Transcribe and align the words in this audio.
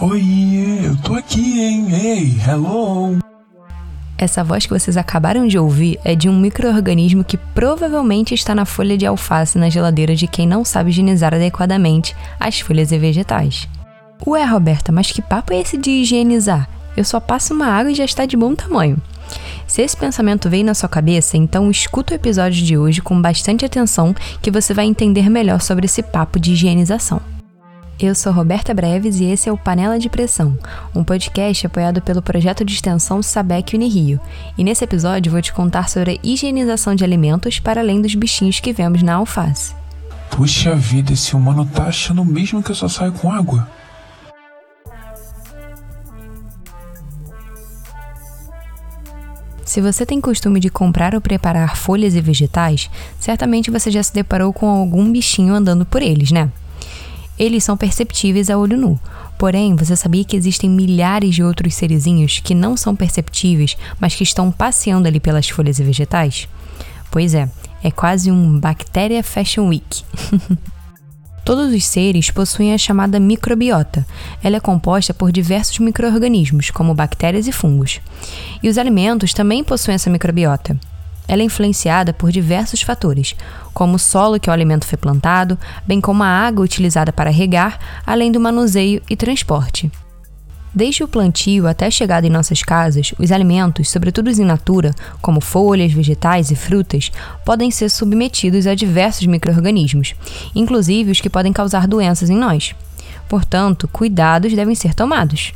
Oi, 0.00 0.84
eu 0.84 0.96
tô 0.98 1.14
aqui, 1.14 1.60
hein? 1.60 1.88
Ei, 1.92 2.36
hello! 2.46 3.18
Essa 4.16 4.44
voz 4.44 4.64
que 4.64 4.72
vocês 4.72 4.96
acabaram 4.96 5.48
de 5.48 5.58
ouvir 5.58 5.98
é 6.04 6.14
de 6.14 6.28
um 6.28 6.38
microorganismo 6.38 7.24
que 7.24 7.36
provavelmente 7.36 8.32
está 8.32 8.54
na 8.54 8.64
folha 8.64 8.96
de 8.96 9.06
alface 9.06 9.58
na 9.58 9.68
geladeira 9.68 10.14
de 10.14 10.28
quem 10.28 10.46
não 10.46 10.64
sabe 10.64 10.90
higienizar 10.90 11.34
adequadamente 11.34 12.14
as 12.38 12.60
folhas 12.60 12.92
e 12.92 12.98
vegetais. 12.98 13.68
Ué, 14.24 14.44
Roberta, 14.44 14.92
mas 14.92 15.10
que 15.10 15.22
papo 15.22 15.52
é 15.52 15.60
esse 15.60 15.76
de 15.76 15.90
higienizar? 15.90 16.68
Eu 16.96 17.02
só 17.02 17.18
passo 17.18 17.52
uma 17.52 17.66
água 17.66 17.90
e 17.90 17.94
já 17.94 18.04
está 18.04 18.24
de 18.24 18.36
bom 18.36 18.54
tamanho. 18.54 18.98
Se 19.66 19.82
esse 19.82 19.96
pensamento 19.96 20.48
veio 20.48 20.64
na 20.64 20.74
sua 20.74 20.88
cabeça, 20.88 21.36
então 21.36 21.70
escuta 21.70 22.12
o 22.12 22.16
episódio 22.16 22.64
de 22.64 22.78
hoje 22.78 23.02
com 23.02 23.20
bastante 23.20 23.64
atenção 23.64 24.14
que 24.40 24.50
você 24.50 24.72
vai 24.72 24.86
entender 24.86 25.28
melhor 25.28 25.60
sobre 25.60 25.86
esse 25.86 26.02
papo 26.02 26.38
de 26.38 26.52
higienização. 26.52 27.20
Eu 28.00 28.14
sou 28.14 28.32
Roberta 28.32 28.72
Breves 28.72 29.18
e 29.18 29.24
esse 29.24 29.48
é 29.48 29.52
o 29.52 29.58
Panela 29.58 29.98
de 29.98 30.08
Pressão, 30.08 30.56
um 30.94 31.02
podcast 31.02 31.66
apoiado 31.66 32.00
pelo 32.00 32.22
projeto 32.22 32.64
de 32.64 32.72
extensão 32.72 33.20
Sabec 33.20 33.74
Unirio. 33.74 34.20
E 34.56 34.62
nesse 34.62 34.84
episódio 34.84 35.32
vou 35.32 35.42
te 35.42 35.52
contar 35.52 35.88
sobre 35.88 36.12
a 36.12 36.18
higienização 36.22 36.94
de 36.94 37.02
alimentos 37.02 37.58
para 37.58 37.80
além 37.80 38.00
dos 38.00 38.14
bichinhos 38.14 38.60
que 38.60 38.72
vemos 38.72 39.02
na 39.02 39.14
alface. 39.14 39.74
Puxa 40.30 40.76
vida, 40.76 41.12
esse 41.12 41.34
humano 41.34 41.66
tá 41.66 41.86
achando 41.88 42.24
mesmo 42.24 42.62
que 42.62 42.70
eu 42.70 42.76
só 42.76 42.86
saio 42.88 43.10
com 43.10 43.32
água? 43.32 43.68
Se 49.64 49.80
você 49.80 50.06
tem 50.06 50.20
costume 50.20 50.60
de 50.60 50.70
comprar 50.70 51.16
ou 51.16 51.20
preparar 51.20 51.76
folhas 51.76 52.14
e 52.14 52.20
vegetais, 52.20 52.88
certamente 53.18 53.72
você 53.72 53.90
já 53.90 54.04
se 54.04 54.14
deparou 54.14 54.52
com 54.52 54.68
algum 54.68 55.10
bichinho 55.10 55.52
andando 55.52 55.84
por 55.84 56.00
eles, 56.00 56.30
né? 56.30 56.48
Eles 57.38 57.64
são 57.64 57.76
perceptíveis 57.76 58.50
a 58.50 58.58
olho 58.58 58.76
nu. 58.76 58.98
Porém, 59.38 59.76
você 59.76 59.94
sabia 59.94 60.24
que 60.24 60.36
existem 60.36 60.68
milhares 60.68 61.34
de 61.34 61.42
outros 61.42 61.74
serizinhos 61.74 62.40
que 62.40 62.54
não 62.54 62.76
são 62.76 62.96
perceptíveis, 62.96 63.76
mas 64.00 64.14
que 64.14 64.24
estão 64.24 64.50
passeando 64.50 65.06
ali 65.06 65.20
pelas 65.20 65.48
folhas 65.48 65.78
e 65.78 65.84
vegetais? 65.84 66.48
Pois 67.10 67.34
é, 67.34 67.48
é 67.82 67.90
quase 67.90 68.30
um 68.30 68.58
Bacteria 68.58 69.22
Fashion 69.22 69.68
Week. 69.68 70.02
Todos 71.44 71.72
os 71.72 71.84
seres 71.84 72.30
possuem 72.30 72.74
a 72.74 72.78
chamada 72.78 73.18
microbiota. 73.18 74.06
Ela 74.42 74.56
é 74.56 74.60
composta 74.60 75.14
por 75.14 75.32
diversos 75.32 75.78
microorganismos, 75.78 76.70
como 76.70 76.94
bactérias 76.94 77.46
e 77.46 77.52
fungos. 77.52 78.02
E 78.62 78.68
os 78.68 78.76
alimentos 78.76 79.32
também 79.32 79.64
possuem 79.64 79.94
essa 79.94 80.10
microbiota. 80.10 80.78
Ela 81.28 81.42
é 81.42 81.44
influenciada 81.44 82.12
por 82.12 82.32
diversos 82.32 82.80
fatores, 82.82 83.36
como 83.74 83.96
o 83.96 83.98
solo 83.98 84.40
que 84.40 84.48
o 84.48 84.52
alimento 84.52 84.86
foi 84.86 84.96
plantado, 84.96 85.58
bem 85.86 86.00
como 86.00 86.22
a 86.22 86.26
água 86.26 86.64
utilizada 86.64 87.12
para 87.12 87.30
regar, 87.30 87.78
além 88.04 88.32
do 88.32 88.40
manuseio 88.40 89.02
e 89.08 89.14
transporte. 89.14 89.90
Desde 90.74 91.02
o 91.02 91.08
plantio 91.08 91.66
até 91.66 91.86
a 91.86 91.90
chegada 91.90 92.26
em 92.26 92.30
nossas 92.30 92.62
casas, 92.62 93.12
os 93.18 93.32
alimentos, 93.32 93.90
sobretudo 93.90 94.28
os 94.28 94.38
in 94.38 94.44
natura, 94.44 94.94
como 95.20 95.40
folhas, 95.40 95.92
vegetais 95.92 96.50
e 96.50 96.56
frutas, 96.56 97.10
podem 97.44 97.70
ser 97.70 97.90
submetidos 97.90 98.66
a 98.66 98.74
diversos 98.74 99.26
microrganismos, 99.26 100.14
inclusive 100.54 101.10
os 101.10 101.20
que 101.20 101.30
podem 101.30 101.52
causar 101.52 101.86
doenças 101.86 102.30
em 102.30 102.36
nós. 102.36 102.74
Portanto, 103.28 103.88
cuidados 103.88 104.52
devem 104.54 104.74
ser 104.74 104.94
tomados. 104.94 105.52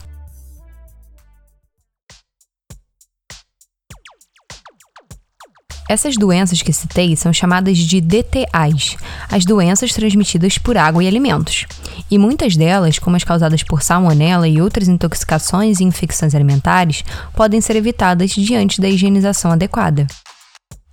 Essas 5.92 6.16
doenças 6.16 6.62
que 6.62 6.72
citei 6.72 7.14
são 7.16 7.34
chamadas 7.34 7.76
de 7.76 8.00
DTAs, 8.00 8.96
as 9.30 9.44
doenças 9.44 9.92
transmitidas 9.92 10.56
por 10.56 10.74
água 10.74 11.04
e 11.04 11.06
alimentos. 11.06 11.66
E 12.10 12.16
muitas 12.16 12.56
delas, 12.56 12.98
como 12.98 13.14
as 13.14 13.24
causadas 13.24 13.62
por 13.62 13.82
salmonela 13.82 14.48
e 14.48 14.58
outras 14.58 14.88
intoxicações 14.88 15.80
e 15.80 15.84
infecções 15.84 16.34
alimentares, 16.34 17.04
podem 17.34 17.60
ser 17.60 17.76
evitadas 17.76 18.30
diante 18.30 18.80
da 18.80 18.88
higienização 18.88 19.52
adequada. 19.52 20.06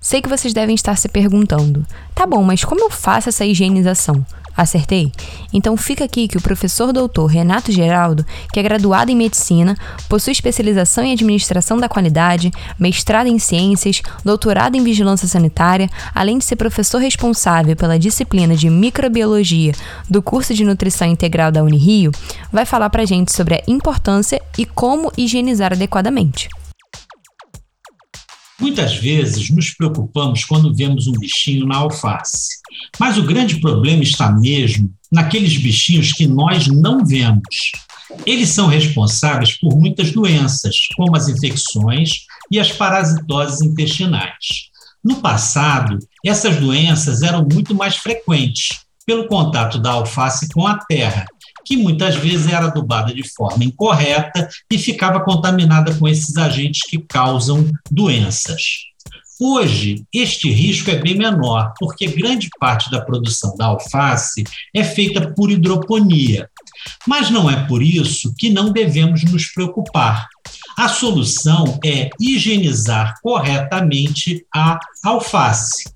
Sei 0.02 0.22
que 0.22 0.28
vocês 0.28 0.54
devem 0.54 0.76
estar 0.76 0.98
se 0.98 1.08
perguntando: 1.08 1.86
tá 2.14 2.26
bom, 2.26 2.44
mas 2.44 2.66
como 2.66 2.84
eu 2.84 2.90
faço 2.90 3.30
essa 3.30 3.46
higienização? 3.46 4.26
Acertei? 4.62 5.10
Então 5.54 5.78
fica 5.78 6.04
aqui 6.04 6.28
que 6.28 6.36
o 6.36 6.42
professor 6.42 6.92
doutor 6.92 7.28
Renato 7.28 7.72
Geraldo, 7.72 8.26
que 8.52 8.60
é 8.60 8.64
graduado 8.64 9.10
em 9.10 9.16
medicina, 9.16 9.78
possui 10.10 10.34
especialização 10.34 11.02
em 11.06 11.14
administração 11.14 11.78
da 11.78 11.88
qualidade, 11.88 12.52
mestrado 12.78 13.28
em 13.28 13.40
ciências, 13.40 14.02
doutorado 14.22 14.76
em 14.76 14.84
vigilância 14.84 15.30
sanitária, 15.30 15.90
além 16.14 16.38
de 16.38 16.44
ser 16.44 16.58
professor 16.58 17.00
responsável 17.00 17.74
pela 17.74 17.98
disciplina 17.98 18.54
de 18.54 18.70
microbiologia 18.70 19.72
do 20.10 20.22
curso 20.22 20.54
de 20.54 20.66
nutrição 20.66 21.08
integral 21.08 21.54
da 21.54 21.64
Unirio, 21.64 22.12
vai 22.52 22.66
falar 22.66 22.90
pra 22.90 23.06
gente 23.06 23.32
sobre 23.32 23.56
a 23.56 23.64
importância 23.66 24.42
e 24.58 24.66
como 24.66 25.10
higienizar 25.18 25.72
adequadamente. 25.72 26.50
Muitas 28.60 28.96
vezes 28.96 29.50
nos 29.50 29.72
preocupamos 29.72 30.44
quando 30.44 30.76
vemos 30.76 31.08
um 31.08 31.14
bichinho 31.14 31.66
na 31.66 31.78
alface, 31.78 32.58
mas 33.00 33.18
o 33.18 33.24
grande 33.24 33.60
problema 33.62 34.04
está 34.04 34.32
mesmo 34.32 34.94
naqueles 35.12 35.56
bichinhos 35.58 36.12
que 36.12 36.28
nós 36.28 36.68
não 36.68 37.06
vemos. 37.06 37.72
Eles 38.26 38.50
são 38.50 38.68
responsáveis 38.68 39.58
por 39.58 39.78
muitas 39.78 40.12
doenças, 40.12 40.76
como 40.96 41.16
as 41.16 41.30
infecções 41.30 42.26
e 42.52 42.60
as 42.60 42.72
parasitoses 42.72 43.62
intestinais. 43.62 44.70
No 45.04 45.18
passado, 45.18 45.98
essas 46.26 46.58
doenças 46.58 47.22
eram 47.22 47.48
muito 47.50 47.74
mais 47.74 47.96
frequentes 47.96 48.80
pelo 49.06 49.28
contato 49.28 49.80
da 49.80 49.92
alface 49.92 50.50
com 50.50 50.68
a 50.68 50.78
terra 50.78 51.26
que 51.70 51.78
muitas 51.78 52.16
vezes 52.16 52.48
era 52.48 52.66
adubada 52.66 53.14
de 53.14 53.22
forma 53.30 53.64
incorreta 53.64 54.50
e 54.72 54.80
ficava 54.80 55.20
contaminada 55.20 55.94
com 55.94 56.08
esses 56.08 56.36
agentes 56.36 56.82
que 56.90 56.98
causam 56.98 57.64
doenças. 57.92 58.90
Hoje, 59.40 60.04
este 60.12 60.50
risco 60.52 60.90
é 60.90 60.96
bem 60.96 61.16
menor, 61.16 61.72
porque 61.80 62.08
grande 62.08 62.50
parte 62.60 62.90
da 62.90 63.00
produção 63.00 63.56
da 63.56 63.68
alface 63.68 64.44
é 64.74 64.84
feita 64.84 65.32
por 65.32 65.52
hidroponia. 65.52 66.50
Mas 67.06 67.30
não 67.30 67.48
é 67.48 67.64
por 67.68 67.84
isso 67.84 68.34
que 68.36 68.50
não 68.50 68.72
devemos 68.72 69.24
nos 69.24 69.46
preocupar. 69.52 70.28
A 70.76 70.90
solução 70.90 71.80
é 71.86 72.10
higienizar 72.20 73.14
corretamente 73.22 74.44
a 74.54 74.80
alface. 75.04 75.88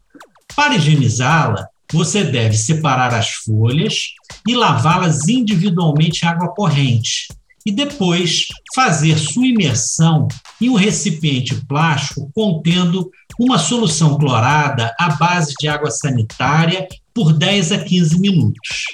Para 0.55 0.75
higienizá-la, 0.75 1.67
você 1.93 2.23
deve 2.23 2.57
separar 2.57 3.13
as 3.13 3.29
folhas 3.29 4.13
e 4.47 4.55
lavá-las 4.55 5.27
individualmente 5.27 6.25
em 6.25 6.27
água 6.27 6.49
corrente. 6.49 7.27
E 7.63 7.71
depois 7.71 8.47
fazer 8.75 9.17
sua 9.17 9.45
imersão 9.45 10.27
em 10.59 10.69
um 10.69 10.73
recipiente 10.73 11.55
plástico 11.65 12.29
contendo 12.33 13.09
uma 13.39 13.59
solução 13.59 14.17
clorada 14.17 14.93
à 14.99 15.11
base 15.11 15.53
de 15.59 15.67
água 15.67 15.91
sanitária 15.91 16.87
por 17.13 17.31
10 17.31 17.71
a 17.71 17.77
15 17.77 18.19
minutos. 18.19 18.85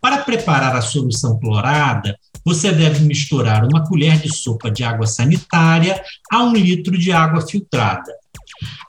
Para 0.00 0.18
preparar 0.18 0.74
a 0.74 0.82
solução 0.82 1.38
clorada, 1.38 2.18
você 2.44 2.72
deve 2.72 3.04
misturar 3.04 3.64
uma 3.64 3.86
colher 3.86 4.18
de 4.18 4.36
sopa 4.36 4.68
de 4.68 4.82
água 4.82 5.06
sanitária 5.06 6.02
a 6.30 6.42
um 6.42 6.52
litro 6.52 6.98
de 6.98 7.12
água 7.12 7.46
filtrada. 7.46 8.12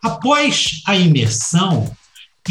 Após 0.04 0.82
a 0.88 0.96
imersão, 0.96 1.96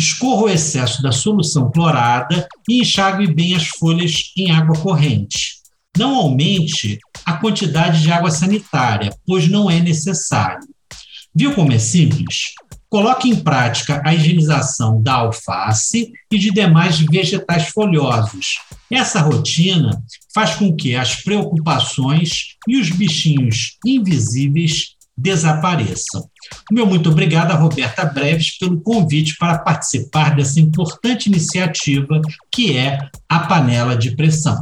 escorra 0.01 0.45
o 0.45 0.49
excesso 0.49 1.03
da 1.03 1.13
solução 1.13 1.71
clorada 1.71 2.49
e 2.69 2.81
enxague 2.81 3.33
bem 3.33 3.55
as 3.55 3.67
folhas 3.69 4.33
em 4.37 4.51
água 4.51 4.79
corrente. 4.79 5.61
Não 5.97 6.15
aumente 6.15 6.99
a 7.25 7.35
quantidade 7.35 8.03
de 8.03 8.11
água 8.11 8.31
sanitária, 8.31 9.15
pois 9.27 9.49
não 9.49 9.71
é 9.71 9.79
necessário. 9.81 10.67
Viu 11.35 11.55
como 11.55 11.73
é 11.73 11.79
simples? 11.79 12.55
Coloque 12.89 13.29
em 13.29 13.37
prática 13.37 14.03
a 14.05 14.15
higienização 14.15 15.03
da 15.03 15.15
alface 15.15 16.13
e 16.31 16.39
de 16.39 16.51
demais 16.51 16.99
vegetais 16.99 17.69
folhosos. 17.69 18.59
Essa 18.91 19.21
rotina 19.21 20.03
faz 20.35 20.57
com 20.57 20.75
que 20.77 20.95
as 20.95 21.17
preocupações 21.23 22.57
e 22.69 22.77
os 22.77 22.91
bichinhos 22.91 23.79
invisíveis 23.85 24.95
desapareçam. 25.17 26.29
Meu 26.71 26.87
muito 26.87 27.11
obrigado 27.11 27.53
a 27.53 27.57
Roberta 27.57 28.05
Breves 28.05 28.59
pelo 28.59 28.81
convite 28.81 29.37
para 29.39 29.59
participar 29.59 30.35
dessa 30.35 30.61
importante 30.61 31.27
iniciativa 31.27 32.21
que 32.51 32.77
é 32.77 32.99
a 33.29 33.41
panela 33.41 33.97
de 33.97 34.17
pressão. 34.17 34.61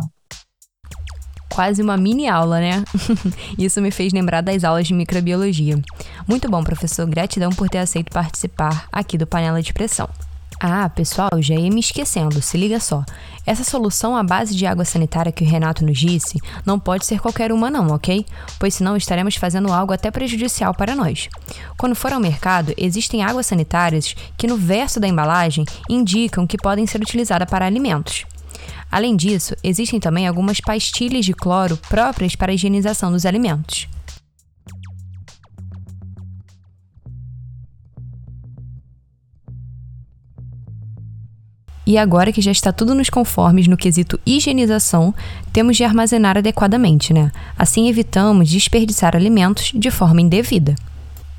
Quase 1.49 1.83
uma 1.83 1.97
mini 1.97 2.29
aula, 2.29 2.61
né? 2.61 2.85
Isso 3.59 3.83
me 3.83 3.91
fez 3.91 4.13
lembrar 4.13 4.41
das 4.41 4.63
aulas 4.63 4.87
de 4.87 4.95
microbiologia. 4.95 5.81
Muito 6.27 6.49
bom, 6.49 6.63
professor. 6.63 7.07
Gratidão 7.09 7.51
por 7.51 7.69
ter 7.69 7.79
aceito 7.79 8.11
participar 8.11 8.87
aqui 8.93 9.19
do 9.19 9.27
Panela 9.27 9.61
de 9.61 9.73
Pressão. 9.73 10.09
Ah, 10.63 10.91
pessoal, 10.91 11.31
já 11.39 11.55
ia 11.55 11.71
me 11.71 11.81
esquecendo, 11.81 12.43
se 12.43 12.59
liga 12.59 12.79
só. 12.79 13.03
Essa 13.47 13.65
solução 13.65 14.15
à 14.15 14.23
base 14.23 14.55
de 14.55 14.67
água 14.67 14.85
sanitária 14.85 15.33
que 15.33 15.43
o 15.43 15.47
Renato 15.47 15.83
nos 15.83 15.99
disse 15.99 16.39
não 16.67 16.79
pode 16.79 17.07
ser 17.07 17.19
qualquer 17.19 17.51
uma, 17.51 17.71
não, 17.71 17.87
ok? 17.89 18.27
Pois 18.59 18.75
senão 18.75 18.95
estaremos 18.95 19.37
fazendo 19.37 19.73
algo 19.73 19.95
até 19.95 20.11
prejudicial 20.11 20.75
para 20.75 20.95
nós. 20.95 21.31
Quando 21.79 21.95
for 21.95 22.13
ao 22.13 22.21
mercado, 22.21 22.75
existem 22.77 23.23
águas 23.23 23.47
sanitárias 23.47 24.15
que 24.37 24.47
no 24.47 24.59
verso 24.59 25.01
da 25.01 25.09
embalagem 25.09 25.65
indicam 25.89 26.47
que 26.47 26.59
podem 26.59 26.87
ser 26.87 27.01
utilizadas 27.01 27.49
para 27.49 27.65
alimentos. 27.65 28.27
Além 28.93 29.17
disso, 29.17 29.57
existem 29.65 29.99
também 29.99 30.29
algumas 30.29 30.61
pastilhas 30.61 31.25
de 31.25 31.33
cloro 31.33 31.79
próprias 31.89 32.37
para 32.37 32.53
a 32.53 32.55
higienização 32.55 33.11
dos 33.11 33.25
alimentos. 33.25 33.89
E 41.91 41.99
agora 41.99 42.31
que 42.31 42.41
já 42.41 42.53
está 42.53 42.71
tudo 42.71 42.95
nos 42.95 43.11
conformes 43.11 43.67
no 43.67 43.77
quesito 43.77 44.21
higienização, 44.25 45.13
temos 45.53 45.77
de 45.77 45.83
armazenar 45.83 46.39
adequadamente, 46.39 47.13
né? 47.13 47.33
Assim 47.59 47.89
evitamos 47.89 48.49
desperdiçar 48.49 49.17
alimentos 49.17 49.73
de 49.75 49.91
forma 49.91 50.21
indevida. 50.21 50.77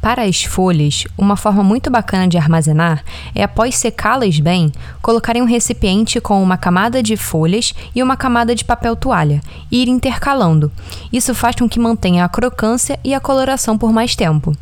Para 0.01 0.23
as 0.23 0.43
folhas, 0.43 1.05
uma 1.17 1.37
forma 1.37 1.63
muito 1.63 1.89
bacana 1.89 2.27
de 2.27 2.37
armazenar 2.37 3.01
é, 3.33 3.43
após 3.43 3.77
secá-las 3.77 4.41
bem, 4.41 4.73
colocar 5.01 5.37
em 5.37 5.41
um 5.41 5.45
recipiente 5.45 6.19
com 6.19 6.43
uma 6.43 6.57
camada 6.57 7.01
de 7.01 7.15
folhas 7.15 7.73
e 7.95 8.03
uma 8.03 8.17
camada 8.17 8.53
de 8.53 8.65
papel 8.65 8.97
toalha 8.97 9.39
e 9.71 9.81
ir 9.81 9.87
intercalando. 9.87 10.69
Isso 11.13 11.33
faz 11.33 11.55
com 11.55 11.69
que 11.69 11.79
mantenha 11.79 12.25
a 12.25 12.29
crocância 12.29 12.99
e 13.05 13.13
a 13.13 13.21
coloração 13.21 13.77
por 13.77 13.93
mais 13.93 14.17
tempo. 14.17 14.53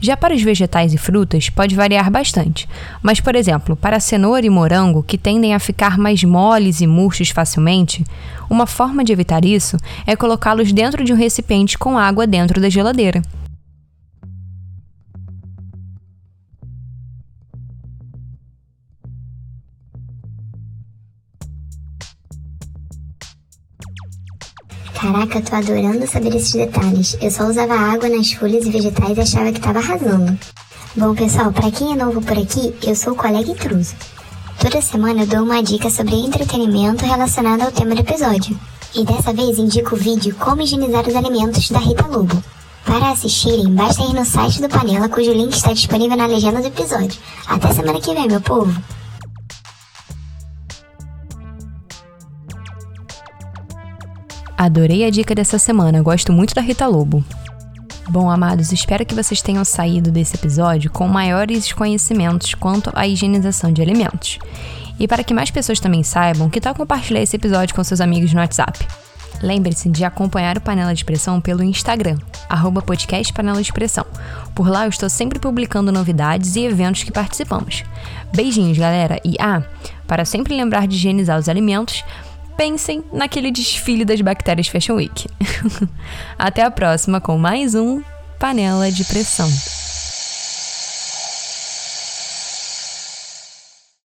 Já 0.00 0.16
para 0.16 0.34
os 0.34 0.42
vegetais 0.42 0.94
e 0.94 0.98
frutas, 0.98 1.50
pode 1.50 1.74
variar 1.74 2.10
bastante, 2.10 2.66
mas, 3.02 3.20
por 3.20 3.36
exemplo, 3.36 3.76
para 3.76 4.00
cenoura 4.00 4.46
e 4.46 4.50
morango, 4.50 5.02
que 5.02 5.18
tendem 5.18 5.54
a 5.54 5.58
ficar 5.58 5.98
mais 5.98 6.24
moles 6.24 6.80
e 6.80 6.86
murchos 6.86 7.28
facilmente, 7.28 8.02
uma 8.48 8.66
forma 8.66 9.04
de 9.04 9.12
evitar 9.12 9.44
isso 9.44 9.76
é 10.06 10.16
colocá-los 10.16 10.72
dentro 10.72 11.04
de 11.04 11.12
um 11.12 11.16
recipiente 11.16 11.76
com 11.76 11.98
água 11.98 12.26
dentro 12.26 12.60
da 12.60 12.70
geladeira. 12.70 13.20
Caraca, 25.00 25.40
tô 25.40 25.56
adorando 25.56 26.06
saber 26.06 26.36
esses 26.36 26.52
detalhes. 26.52 27.16
Eu 27.22 27.30
só 27.30 27.46
usava 27.46 27.72
água 27.72 28.06
nas 28.06 28.32
folhas 28.32 28.66
e 28.66 28.70
vegetais 28.70 29.16
e 29.16 29.20
achava 29.22 29.50
que 29.50 29.58
tava 29.58 29.78
arrasando. 29.78 30.38
Bom, 30.94 31.14
pessoal, 31.14 31.50
para 31.50 31.70
quem 31.70 31.92
é 31.92 31.96
novo 31.96 32.20
por 32.20 32.36
aqui, 32.36 32.74
eu 32.82 32.94
sou 32.94 33.14
o 33.14 33.16
colega 33.16 33.50
intruso. 33.50 33.94
Toda 34.60 34.82
semana 34.82 35.22
eu 35.22 35.26
dou 35.26 35.42
uma 35.42 35.62
dica 35.62 35.88
sobre 35.88 36.16
entretenimento 36.16 37.06
relacionado 37.06 37.62
ao 37.62 37.72
tema 37.72 37.94
do 37.94 38.02
episódio. 38.02 38.60
E 38.94 39.02
dessa 39.02 39.32
vez 39.32 39.58
indico 39.58 39.94
o 39.94 39.98
vídeo 39.98 40.36
Como 40.38 40.60
Higienizar 40.60 41.08
os 41.08 41.16
Alimentos 41.16 41.70
da 41.70 41.78
Rita 41.78 42.06
Lobo. 42.06 42.44
Para 42.84 43.12
assistirem, 43.12 43.74
basta 43.74 44.02
ir 44.02 44.12
no 44.12 44.26
site 44.26 44.60
do 44.60 44.68
Panela, 44.68 45.08
cujo 45.08 45.32
link 45.32 45.54
está 45.54 45.72
disponível 45.72 46.18
na 46.18 46.26
legenda 46.26 46.60
do 46.60 46.66
episódio. 46.66 47.18
Até 47.46 47.72
semana 47.72 47.98
que 48.02 48.12
vem, 48.12 48.28
meu 48.28 48.42
povo! 48.42 48.99
Adorei 54.60 55.06
a 55.06 55.10
dica 55.10 55.34
dessa 55.34 55.58
semana, 55.58 56.02
gosto 56.02 56.34
muito 56.34 56.54
da 56.54 56.60
Rita 56.60 56.86
Lobo. 56.86 57.24
Bom, 58.10 58.28
amados, 58.28 58.72
espero 58.72 59.06
que 59.06 59.14
vocês 59.14 59.40
tenham 59.40 59.64
saído 59.64 60.10
desse 60.10 60.36
episódio 60.36 60.90
com 60.90 61.08
maiores 61.08 61.72
conhecimentos 61.72 62.52
quanto 62.52 62.90
à 62.94 63.08
higienização 63.08 63.72
de 63.72 63.80
alimentos. 63.80 64.38
E 64.98 65.08
para 65.08 65.24
que 65.24 65.32
mais 65.32 65.50
pessoas 65.50 65.80
também 65.80 66.02
saibam, 66.02 66.50
que 66.50 66.60
tal 66.60 66.74
compartilhar 66.74 67.22
esse 67.22 67.36
episódio 67.36 67.74
com 67.74 67.82
seus 67.82 68.02
amigos 68.02 68.34
no 68.34 68.40
WhatsApp? 68.40 68.86
Lembre-se 69.42 69.88
de 69.88 70.04
acompanhar 70.04 70.58
o 70.58 70.60
Panela 70.60 70.94
de 70.94 71.06
Pressão 71.06 71.40
pelo 71.40 71.64
Instagram, 71.64 72.18
arroba 72.46 72.82
podcast 72.82 73.32
Panela 73.32 73.62
de 73.62 73.72
Pressão. 73.72 74.04
Por 74.54 74.68
lá 74.68 74.84
eu 74.84 74.90
estou 74.90 75.08
sempre 75.08 75.38
publicando 75.38 75.90
novidades 75.90 76.54
e 76.56 76.66
eventos 76.66 77.02
que 77.02 77.10
participamos. 77.10 77.82
Beijinhos, 78.34 78.76
galera! 78.76 79.18
E 79.24 79.36
ah, 79.40 79.62
para 80.06 80.26
sempre 80.26 80.54
lembrar 80.54 80.86
de 80.86 80.96
higienizar 80.96 81.38
os 81.38 81.48
alimentos, 81.48 82.04
pensem 82.60 83.02
naquele 83.10 83.50
desfile 83.50 84.04
das 84.04 84.20
bactérias 84.20 84.68
Fashion 84.68 84.96
Week. 84.96 85.26
Até 86.38 86.62
a 86.62 86.70
próxima 86.70 87.18
com 87.18 87.38
mais 87.38 87.74
um 87.74 88.02
Panela 88.38 88.92
de 88.92 89.02
Pressão. 89.02 89.48